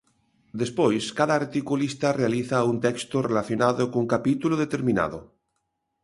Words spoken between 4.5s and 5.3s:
determinado.